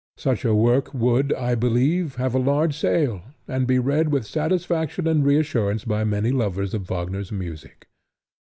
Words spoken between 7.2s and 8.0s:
music.